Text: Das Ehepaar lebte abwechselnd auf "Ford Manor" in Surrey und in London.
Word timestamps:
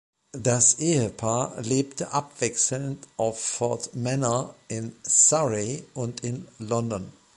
Das 0.35 0.79
Ehepaar 0.79 1.61
lebte 1.61 2.11
abwechselnd 2.11 3.07
auf 3.17 3.39
"Ford 3.39 3.95
Manor" 3.95 4.55
in 4.67 4.95
Surrey 5.03 5.85
und 5.93 6.21
in 6.23 6.47
London. 6.57 7.13